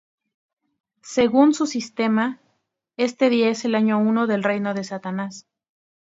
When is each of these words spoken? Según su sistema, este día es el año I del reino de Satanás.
Según 1.03 1.53
su 1.53 1.67
sistema, 1.67 2.39
este 2.97 3.29
día 3.29 3.49
es 3.49 3.65
el 3.65 3.75
año 3.75 4.01
I 4.09 4.27
del 4.27 4.41
reino 4.41 4.73
de 4.73 4.83
Satanás. 4.83 5.45